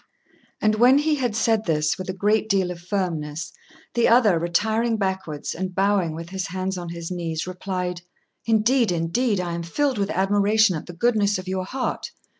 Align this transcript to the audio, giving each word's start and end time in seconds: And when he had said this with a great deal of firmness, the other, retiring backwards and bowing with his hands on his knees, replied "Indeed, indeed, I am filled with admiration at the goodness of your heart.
And 0.63 0.73
when 0.73 0.97
he 0.97 1.13
had 1.17 1.35
said 1.35 1.65
this 1.65 1.95
with 1.99 2.09
a 2.09 2.11
great 2.13 2.49
deal 2.49 2.71
of 2.71 2.79
firmness, 2.81 3.53
the 3.93 4.07
other, 4.07 4.39
retiring 4.39 4.97
backwards 4.97 5.53
and 5.53 5.75
bowing 5.75 6.15
with 6.15 6.29
his 6.29 6.47
hands 6.47 6.75
on 6.75 6.89
his 6.89 7.11
knees, 7.11 7.45
replied 7.45 8.01
"Indeed, 8.47 8.91
indeed, 8.91 9.39
I 9.39 9.53
am 9.53 9.61
filled 9.61 9.99
with 9.99 10.09
admiration 10.09 10.75
at 10.75 10.87
the 10.87 10.93
goodness 10.93 11.37
of 11.37 11.47
your 11.47 11.65
heart. 11.65 12.09